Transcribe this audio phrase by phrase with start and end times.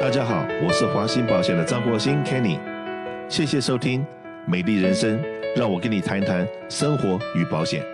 [0.00, 2.56] 大家好，我是华兴保险的张国兴 Kenny，
[3.28, 4.00] 谢谢收听
[4.46, 5.18] 《美丽人生》，
[5.56, 7.84] 让我跟你谈一谈生活与保险。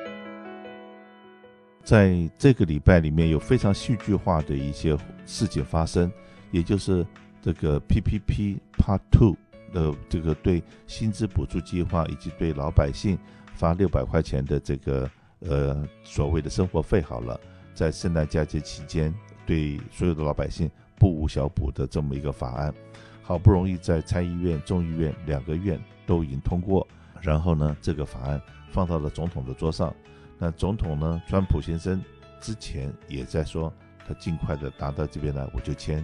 [1.83, 4.95] 在这个礼拜里面有非常戏剧化的一些
[5.25, 6.13] 事情发生，
[6.51, 7.07] 也就是
[7.41, 9.35] 这个 PPP Part Two
[9.73, 13.19] 的这个对薪资补助计划以及对老百姓
[13.55, 15.11] 发六百块钱的这个
[15.41, 17.41] 呃所谓的生活费好了，
[17.73, 19.13] 在圣诞佳节期间
[19.47, 20.71] 对所有的老百姓。
[21.05, 22.75] 不无小补的这么一个法案，
[23.21, 26.89] 好不容易在参议院、众议院两个院都已经通过，
[27.21, 29.95] 然后呢，这个法案放到了总统的桌上。
[30.39, 32.03] 那总统呢，川普先生
[32.41, 33.71] 之前也在说，
[34.09, 36.03] 他尽快的拿到这边来，我就签。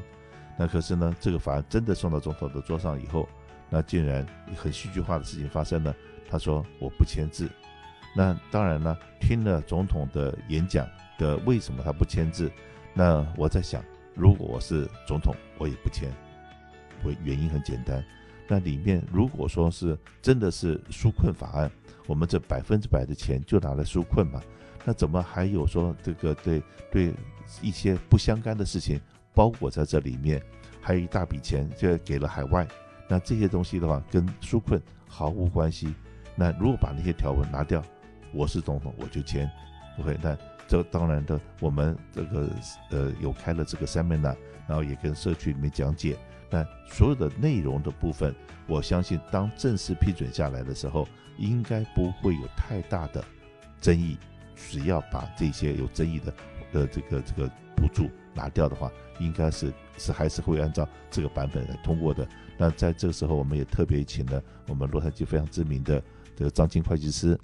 [0.58, 3.26] 那可是呢，这个法案真的送到总统的桌上以后，
[3.70, 5.96] 那竟然很戏剧化的事情发生了。
[6.28, 7.48] 他说我不签字。
[8.14, 10.86] 那当然呢，听了总统的演讲
[11.16, 12.52] 的为什么他不签字？
[12.92, 13.82] 那我在想。
[14.14, 16.10] 如果我是总统，我也不签。
[17.02, 18.04] 我原因很简单，
[18.46, 21.70] 那里面如果说是真的是纾困法案，
[22.06, 24.42] 我们这百分之百的钱就拿来纾困嘛？
[24.84, 27.14] 那怎么还有说这个对对
[27.62, 29.00] 一些不相干的事情
[29.32, 30.42] 包裹在这里面？
[30.80, 32.66] 还有一大笔钱就给了海外，
[33.08, 35.94] 那这些东西的话跟纾困毫无关系。
[36.34, 37.82] 那如果把那些条文拿掉，
[38.32, 39.50] 我是总统我就签。
[39.98, 40.36] OK，那。
[40.70, 42.48] 这当然的，我们这个
[42.90, 44.36] 呃有开了这个 seminar，
[44.68, 46.16] 然后也跟社区里面讲解。
[46.48, 48.32] 那所有的内容的部分，
[48.68, 53.24] 我相信当正式批准下来的时候，应该不会有太大的
[53.80, 54.16] 争议。
[54.54, 56.32] 只要把这些有争议的
[56.72, 62.24] 的这个这个补助拿掉的话，应该是是还是会按照这个版本来通过的。
[62.56, 66.00] 那在这个时候，我们也特别请了我们洛杉矶非常知名的
[66.36, 67.36] 这个张金会计师。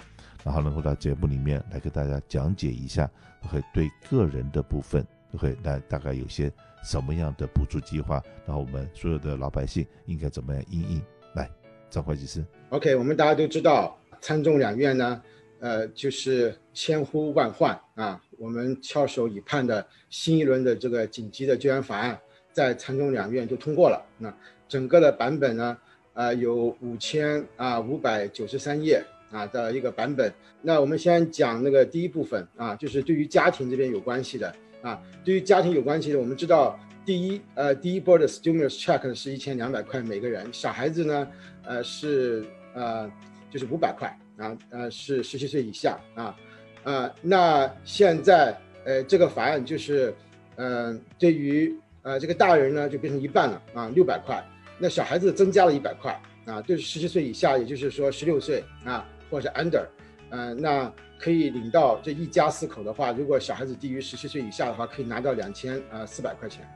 [0.46, 5.04] 然后能够到节目里面来给大家讲解一下，会对个人的部分
[5.36, 6.52] 会那大概有些
[6.84, 11.02] 什么样的补助计划，然后我们所有的老百姓应该怎么样应应？
[11.34, 11.50] 来，
[11.90, 12.44] 张会计师。
[12.68, 15.20] OK，我们大家都知道，参众两院呢，
[15.58, 22.16] 呃，就是千呼万唤啊，我们翘首以盼的新一轮的这个紧急的救援法案，
[22.52, 24.00] 在参众两院就通过了。
[24.16, 24.32] 那
[24.68, 25.76] 整个的版本呢，
[26.14, 29.04] 呃，有五千啊五百九十三页。
[29.30, 30.32] 啊的一个版本，
[30.62, 41.28] 那我们先讲那个第一部分啊，就是对于家庭这边有关系的啊，对于家庭有关系的，我们知道第一呃第一波的 stimulus check 是一千两百块每个人，小孩子呢
[41.64, 42.44] 呃是
[42.74, 43.10] 呃
[43.50, 46.36] 就是五百块啊呃是十七岁以下啊。
[46.84, 50.14] 啊那现在呃这个法案就是
[50.54, 54.40] 嗯、呃、对于呃这个大人呢就变成一半了啊六百块，
[54.78, 59.04] 那小孩子增加了一百块啊，对十七岁以下，也就是说十六岁啊。
[59.30, 59.84] 或者 under，
[60.30, 66.68] 呃，那可以领到这一家四口的话，如果小孩子低于十七岁以下的话，可以拿到两千呃四百块钱，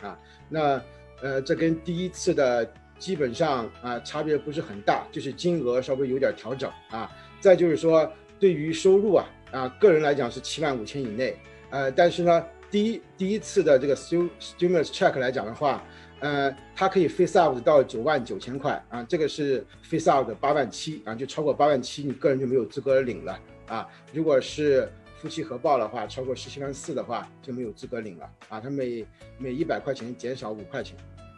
[0.00, 0.18] 啊，
[0.48, 0.82] 那
[1.22, 2.68] 呃这跟第一次的
[2.98, 7.10] 基本上啊差别不是很大，就是金额稍微有点调整啊。
[7.40, 11.36] 再就是说，对于收入啊啊个人来讲是七万五千以内，
[11.70, 15.82] 呃，但是呢第一第一次的这个 stimulus check 来讲的话。
[16.20, 23.86] 呃，它可以 face out 到九万九千块啊，这个是 face out 的八万七啊，就超过八万七，你个人就没有资格领了啊。
[24.14, 28.58] 如果是夫妻合报的话，超过十七万四的话就没有资格领了啊。
[28.58, 29.06] 它每
[29.36, 30.96] 每一百块钱减少五块钱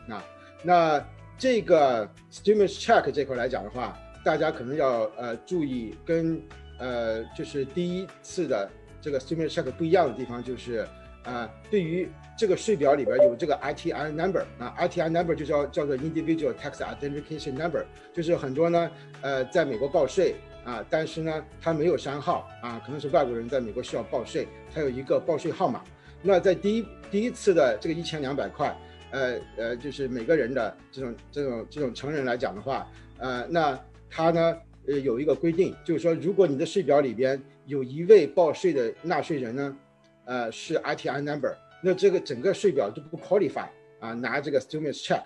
[0.09, 0.25] 啊。
[0.62, 1.05] 那
[1.37, 6.41] 这个 stimulus check 这块来讲的话，大家可能要呃注意跟
[6.78, 10.87] 呃就是第一次的这个 stimulus check 不一样的地方就是。
[11.25, 12.09] 啊，对于
[12.39, 17.84] 这个税表里边有这个 ITIN number 啊，ITIN number 就叫叫做 Individual Tax Identification Number，
[18.15, 18.91] 就是很多呢，
[19.21, 25.83] 呃，在美国报税啊，但是呢，他没有山号啊，可能是外国人在美国需要报税，他有一个报税号码。
[26.23, 28.75] 那在第一第一次的这个一千两百块，
[29.11, 32.87] 呃呃，就是每个人的这种这种这种成人来讲的话，
[33.19, 34.56] 呃，那他呢，
[34.87, 39.77] 呃，有一个规定，就是说，如果你的税表里边有一位报税的纳税人呢。
[40.28, 43.66] 呃，是 ITIN number，那这个整个税表就不 qualify
[43.99, 45.23] 啊，拿这个 stimulus check。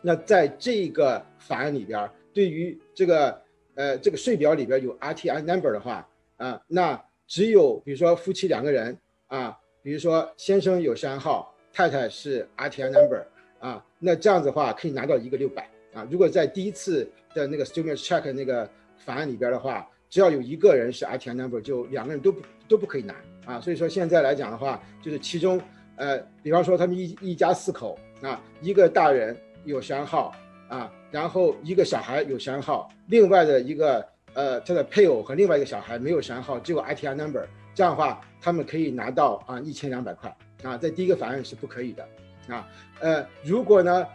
[0.00, 3.42] 那在这个法案里边，对于这个
[3.74, 13.26] 呃这个税表里边有 ITIN number 的话啊，那只有比如说夫妻两个人啊，比如说先生有山号，太太是 ITIN number
[13.58, 16.06] 啊，那这样子的话可以拿到一个六百啊。
[16.08, 18.70] 如果在第一次的那个 stimulus check 那个
[19.04, 23.14] 法案里边的话，只要有一个人是 ITI number 就两个人都不都不可以拿。
[23.46, 25.60] 啊，所以说现在来讲的话，就是其中，
[25.96, 29.34] 呃，比方说他们一一家四口啊，一个大人
[29.64, 30.32] 有山号
[30.68, 42.06] 啊，然后一个小孩有山号，另外的一个呃他的配偶和另外一个小孩没有山号，只有 ITI number 这样的话他们可以拿到啊一千两百块啊，在第一个法案是不可以的
[42.46, 42.68] 啊，
[43.00, 44.06] 呃，如果呢，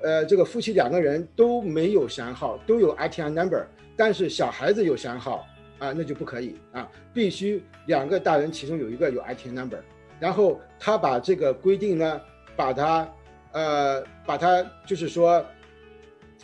[0.00, 3.66] 呃，这个夫妻两个人都没有商号，都有 ITI number，
[4.00, 5.46] 但是小孩子有三号
[5.78, 9.78] 啊，那就不可以啊，必须两个大人其中有一个有 IT number，
[10.18, 12.18] 然后他把这个规定呢，
[12.56, 13.06] 把它，
[13.52, 15.44] 呃，把它就是说，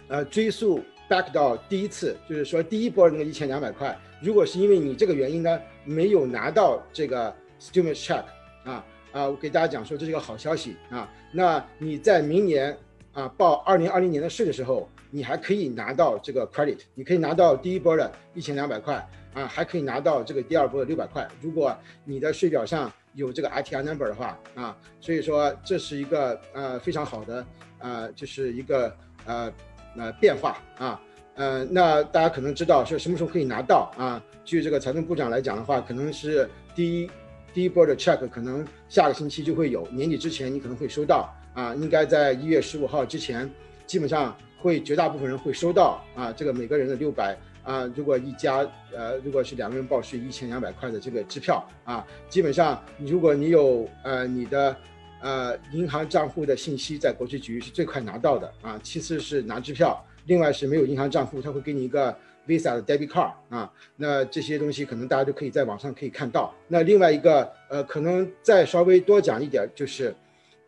[0.08, 8.22] 呃，追溯 back 到第一次，就是说第一波那个一千两百块，如果是因为你这个原因呢，没有拿到这个 stimulus check
[8.64, 8.84] 啊。
[9.12, 11.10] 啊，我给大家讲说，这是一个好消息啊。
[11.32, 12.76] 那你在明年
[13.14, 18.94] 啊报二零二零年的税的时候，你还可以拿到这个 credit，你可以拿到第一波的一千两百块
[19.34, 21.26] 啊，还可以拿到这个第二波的六百块。
[21.40, 27.46] 如果你的税表上有这个 ITR number 的话啊，所以说这是一个呃非常好的
[27.78, 28.94] 呃就是一个
[29.24, 29.52] 呃
[29.96, 31.00] 呃变化啊。
[31.34, 34.22] 呃，那大家可能知道是什么时候可以拿到啊？
[34.44, 37.10] 据这个财政部长来讲的话，可能是第一。
[37.54, 43.50] 第一波的 check 可能下个星期就会有，年底之前你可能会收到啊，应该在一月十五号之前，
[43.86, 54.76] 基本上会绝大部分人会收到啊，这个每个人的六百啊，如果一家呃如果是两个人报税一千两百块的这个支票啊，基本上如果你有呃你的
[55.20, 62.14] 呃银行账户的信息在国税局是最快拿到的啊，其次是拿支票，另外是没有银行账户，他会给你一个。
[62.48, 66.54] Visa 的 debit card 啊，那这些东西可能大家都可以在网上可以看到。
[66.68, 70.14] 那另外一个，呃，可能再稍微多讲一点，就是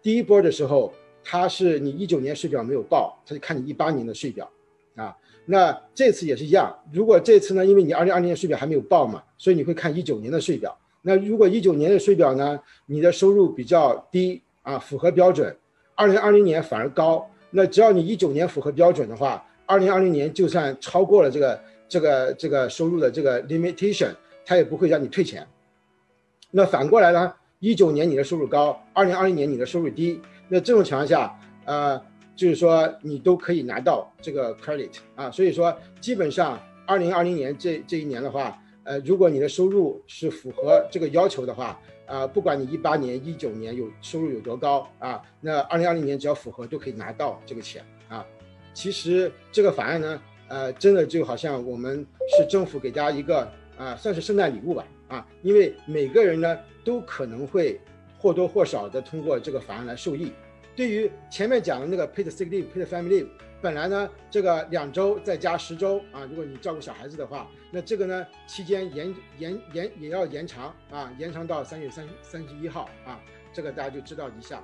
[0.02, 0.92] 第一波的时候，
[1.30, 4.50] 它是你一九年税表没有报，他就看你一八年的税表，
[4.96, 5.14] 啊，
[5.44, 6.74] 那这次也是一样。
[6.90, 10.74] 如果这次呢，因为你二零二零年税表还没有报嘛，所以你会看一九年的税表。
[11.02, 15.54] 那如果一九年的税表呢，你的收入比较低啊，符合标准，
[15.94, 19.44] 二零二零年反而高，那只要你一九年符合标准的话。
[19.66, 24.08] 二零二零年就算超过了这个这个这个收入的这个 limitation，
[24.46, 25.46] 他也不会让你退钱。
[26.50, 27.34] 那反过来呢？
[27.60, 32.00] 一九年你的收入高，二零二零年你的收入低，那这种情况下，呃，
[32.36, 35.28] 就是说你都可以拿到这个 credit 啊。
[35.28, 48.24] 所以说，基本上二零二零年这这一年的话，呃，如果你的收入是符合这个要求的话，啊、不管你一八年、一九年有收入有多高啊，那二零二零年只要符合都可以拿到这个钱啊。
[48.72, 52.06] 其实这个法案呢，呃，真的就好像我们
[52.36, 57.80] 是政府给大家一个啊、算是圣诞礼物吧，啊，因为每个人呢都可能会
[58.18, 60.32] 或多或少的通过这个法案来受益。
[60.76, 63.26] 对于前面讲的那个 paid sick leave、paid family leave，
[63.60, 73.20] 本来呢这个两周再加十周啊，如果你照顾小孩子的话，那这个呢期间延延延也要延长啊，延长到三月三三十一号啊，
[73.52, 74.62] 这个大家就知道一下。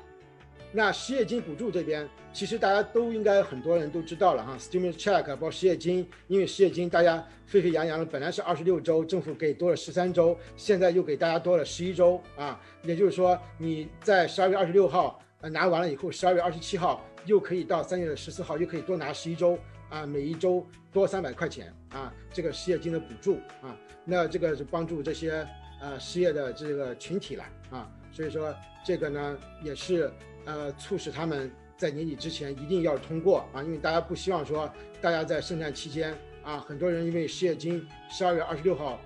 [0.76, 19.56] 那失业金补助这边，其实大家都应该很多人都知道了哈，stimulus check 包失业金，因为失业金大家沸沸扬扬的，本来是二十六周，政府给多了十三周，现在又给大家多了十一周啊，也就是说你在十二月二十六号拿完了以后，十二月二十七号又可以到三月十四号又可以多拿十一周
[19.90, 25.46] 啊，每一周多三百块钱啊，这个失业金的补助啊，那这个是帮助这些
[25.80, 28.52] 呃失业的这个群体了啊，所以说
[28.84, 30.10] 这个呢也是。
[30.46, 34.70] 呃，促使他们在年底之前一定要通过啊，因为大家不希望说
[35.00, 39.00] 大家在圣诞期间啊，很多人因为失业金十二月二十六号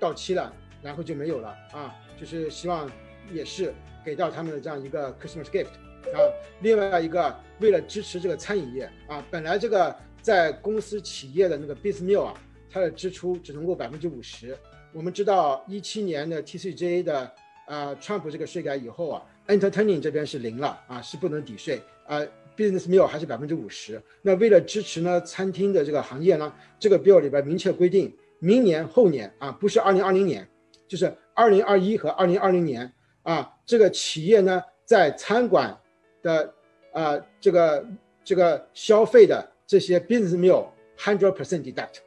[0.00, 0.52] 到期了，
[0.82, 2.90] 然后就没有了啊，就是希望
[3.32, 3.74] 也是
[4.04, 5.66] 给到他们的这样一个 Christmas gift
[6.14, 6.18] 啊。
[6.60, 12.34] 另外一个，为了支持这个餐饮业啊，本来这个在公司企业的那个 business meal 啊，
[12.70, 14.56] 它的支出只能够百分之五十。
[14.92, 17.32] 我们知道一七年的 TCJA 的
[17.66, 19.22] 呃川普这个税改以后啊。
[19.48, 22.20] Entertaining 这边是零了啊，是不能抵税啊。
[22.56, 24.02] Business meal 还是百分之五十。
[24.20, 30.44] 那为了支持呢，餐厅的这个行业呢，这个 bill 里边明确规定，明年后年啊，不是二零二零年，
[30.88, 35.78] 就是二零二一和二零二零年啊，这个企业呢在餐馆
[36.20, 36.52] 的
[36.92, 37.86] 啊这个
[38.24, 40.66] 这个消费的这些 business meal
[40.98, 41.98] hundred percent deduct。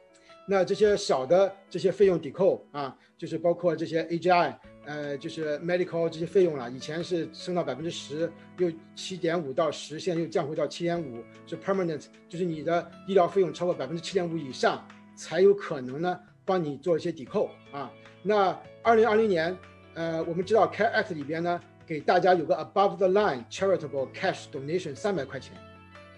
[0.46, 4.54] 那这些小的这些费用抵扣啊，就是包括这些 AGI。
[4.84, 14.84] 呃，就是 medical 这些费用了，以前是升到百分之十，又七点五到十，现在又降回到七点五，是 permanent，就是你的医疗费用超过百分之七点五以上，
[15.14, 17.92] 才有可能呢帮你做一些抵扣啊。
[18.24, 19.56] 那二零二零年，
[19.94, 25.54] 呃，我们知道 Care Act 里边呢，给大家有个 above the line charitable cash donation 三百块钱，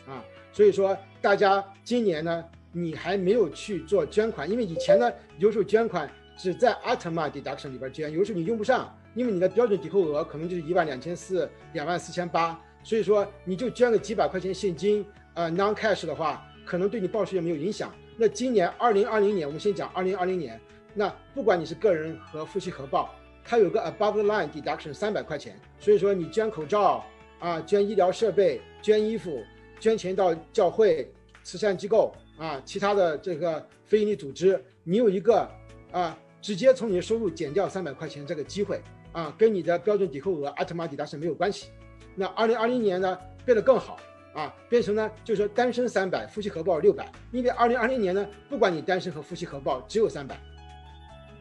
[0.09, 6.11] 啊，所以说大家今年呢，你还没有去做捐款，因为以前呢，有时候捐款。
[6.37, 17.93] 只在 Ultimate Deduction 里边捐，有的时候你用不上，因为你的标准抵扣额可能就是一万两千四、两万四千八，所以说你就捐个几百块钱现金，呃，non-cash 的话，可能对你报税也没有影响。
[18.17, 20.61] 那今年二零二零年，我们先讲二零二零年，
[20.93, 23.15] 那不管你是个人和夫妻合报，
[23.45, 27.05] 它有个 above the line deduction 三百块钱，所以说你捐口罩
[27.41, 29.43] 啊，捐医疗设备、捐衣服、
[29.81, 31.13] 捐钱到教会、
[31.43, 35.49] 慈善机构啊，其他的这个非营利组织，你有一个
[35.91, 38.79] 啊，直接从你的收入减掉三百块钱这个机会
[39.13, 41.69] 啊，跟你的标准抵扣额阿特玛抵达是没有关系。
[42.15, 43.99] 那二零二零年呢，变得更好
[44.35, 50.39] 啊，变成呢，就是说单身三百，夫妻合报六百，因为二零二零年呢，不管你单身和夫妻合报，只有三百。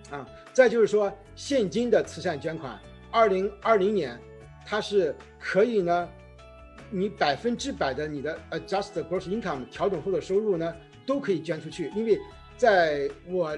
[0.10, 2.80] 啊，再就是说，现金的慈善捐款，
[3.12, 4.18] 二零二零年，
[4.66, 6.08] 它是可以呢，
[6.90, 10.74] 你百分之百的你的 adjusted gross income 调整后的收入呢，
[11.06, 11.90] 都可以捐出去。
[11.94, 12.18] 因为
[12.56, 13.58] 在我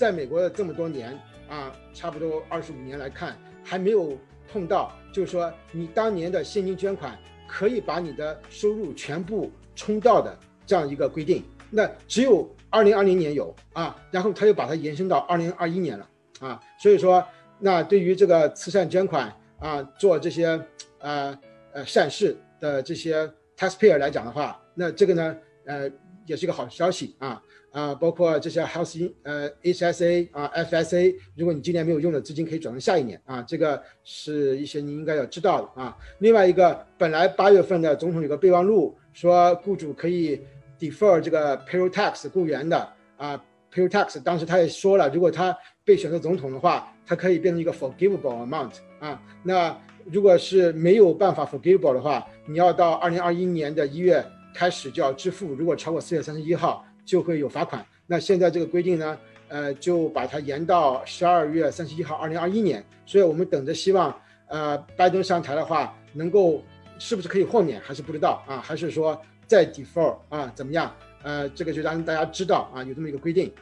[0.00, 1.12] 在美国的这么多年
[1.50, 4.16] 啊，差不多二十五年来看，还没有
[4.50, 11.44] 碰到，就是说你当年的现金捐款可以把你的收入全部冲掉的这样一个规定。
[11.68, 16.08] 那只有二零二零年有啊，然后他又把它延伸到二零二一年了
[16.40, 17.22] 啊，所以说，
[17.58, 20.58] 那对于这个慈善捐款啊，做这些
[21.00, 21.38] 呃
[21.74, 25.90] 呃善事的这些 taxpayer 来讲的话，那这个呢，呃，
[26.24, 27.42] 也是一个好消息啊
[27.72, 35.96] 啊，包括这些 health 呃 HSA 啊 FSA，如果你今年没有用的资金可以转到下一年啊，这个是一些你应该要知道的啊。
[36.18, 40.40] 另外一个，本来八月份的总统有个备忘录，说雇主可以。
[40.80, 49.22] defer 这个 payroll tax 雇员的啊 payroll tax，当时他也说了，如果他被选择总统的话，他可以变成一个 forgivable amount 啊。
[49.42, 49.78] 那
[50.10, 54.24] 如果是没有办法 forgivable 的话，你要到二零二一年的一月
[54.54, 57.84] 开始就要支付，如果超过四月三十一号就会有罚款。
[58.06, 62.84] 那现在这个规定呢，呃，就把它延到十二月三十一号，二零二一年。
[63.06, 64.14] 所以我们等着希望，
[64.46, 66.62] 呃，拜登上台的话，能够
[66.98, 69.20] 是不是可以豁免，还是不知道啊，还是说。
[69.46, 70.94] 再 defer 啊，怎么样？
[71.24, 73.52] 呃，这个就让大家知道啊，有这么一个规定。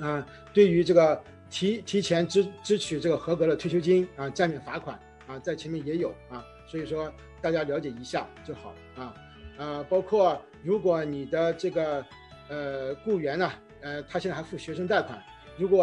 [0.00, 4.98] 啊，对于这个提提前支支取这个合格的退休金啊，暂免罚款
[5.28, 9.14] 啊，在前面也有啊，所以说大家了解一下就好啊。
[9.56, 12.04] 啊，包括如果你的这个
[12.52, 15.18] 呃雇员呢，呃，他现在还付学生贷款，
[15.56, 15.82] 如果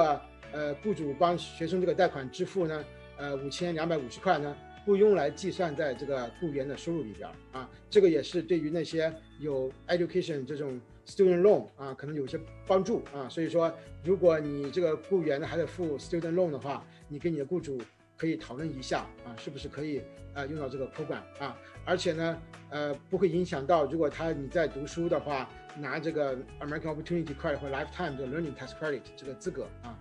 [0.51, 2.85] 呃雇主帮学生这个贷款支付呢，
[3.17, 4.55] 呃五千两百五十块呢。
[4.85, 13.29] 不用来计算在这个雇员的收入里边啊，这个也是对于那些有 education 这种 student loan 啊，可能有些帮助啊。
[13.29, 13.71] 所以说，
[14.03, 17.79] 如果你这个雇员呢还得付 student loan 的话，你跟你的雇主
[18.19, 20.01] 可以讨论一下啊，是不是可以
[20.33, 21.55] 啊用到这个 program 啊？
[21.85, 22.37] 而且呢，
[22.69, 29.97] 呃，不会影响到如果他你在读书的话，拿这个 American Opportunity Credit 或 Lifetime 的 Learning Tax Credit 这个资格啊。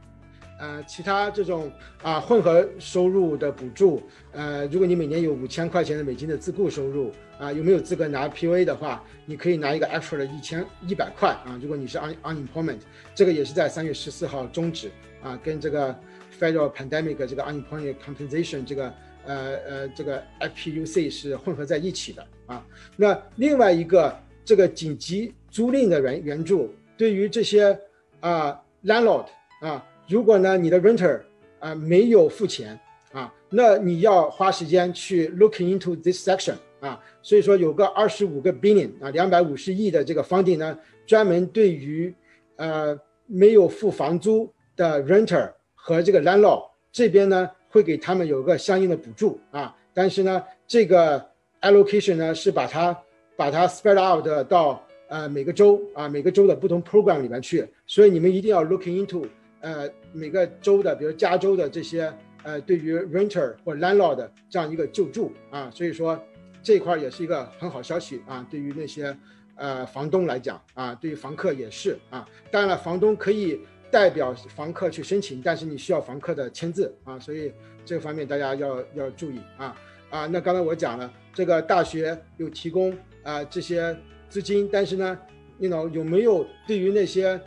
[0.61, 1.71] 呃，其他这种
[2.03, 11.57] 啊混合收入的补助，呃，如果你每年有五千块钱的美金的自雇收入啊，有没有资格拿 POA 的话，你可以拿一个 extra 的一千一百块啊。
[11.63, 12.81] 如果你是 un unemployment，
[13.15, 14.91] 这个也是在三月十四号终止
[15.23, 15.97] 啊，跟这个
[16.40, 18.94] federal pandemic 这个 unemployment compensation 这个
[19.26, 22.66] 呃呃这个 FPUC 是混合在一起的啊。
[22.96, 27.78] 那另外一个这个紧急租赁的援援助，对于这些
[28.20, 29.26] 啊 landlord
[29.60, 29.86] 啊。
[30.10, 31.18] 如果呢，你的 renter
[31.60, 32.78] 啊、呃、没有付钱
[33.14, 42.14] 啊，那你要花时间去 looking into this section 啊，所以说有个二十五个 billion 啊，两百五十亿的这个 funding 呢，专门对于
[42.58, 45.50] 呃没有付房租的 renter
[45.89, 51.25] 和这个 landlord 这边呢，会给他们有个相应的补助啊，但是呢，这个
[51.63, 52.95] allocation 呢是把它
[53.37, 59.27] 把它 spread out 到呃每个州啊每个州的不同 program 里面去，所以你们一定要 looking into。
[59.61, 62.13] 呃，每个州的，比如加州的这些，
[62.45, 66.23] 呃，对于 renter 或 landlord 的这样一个救助啊，所以说
[66.63, 68.47] 这一块也是一个很好消息啊。
[68.49, 69.17] 对于那些
[69.57, 72.29] 呃房东来讲啊，对于房客也是啊。
[72.53, 77.53] 当然了，房东可以代表房客去申请，但是你需要房客的签字啊，所以
[77.85, 79.77] 这个方面大家要要注意啊
[80.11, 80.27] 啊。
[80.27, 83.97] 那刚才我讲了，这个大学有提供啊这些
[84.29, 85.19] 资金，但是呢
[85.59, 87.41] ，you know 有没有对于那些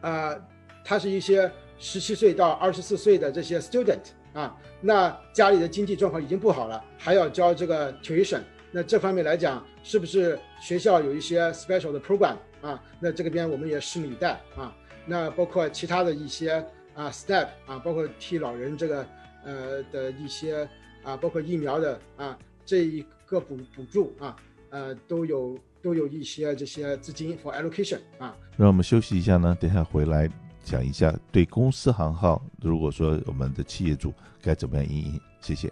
[0.00, 0.36] 啊？
[0.84, 4.02] 他是一些十七岁到二十四岁的这些 student
[4.34, 12.78] 啊，那家里的经济状况已经不好了，还要交这个 tuition，那这方面来讲，是不是学校有一些 special 的 program 啊？
[13.00, 14.76] 那这个边我们也拭目以待啊。
[15.06, 19.06] 那包括其他的一些啊 step 啊，包括替老人这个
[19.44, 20.68] 呃的一些
[21.02, 24.36] 啊，包括疫苗的啊这一个补补助啊，
[24.70, 28.36] 呃都有都有一些这些资金 for allocation 啊。
[28.56, 30.30] 让我们休息一下呢，等下回来。
[30.66, 35.20] 讲一下对公司行号，如果说我们的企业主该怎么样运营？
[35.42, 35.70] 谢谢。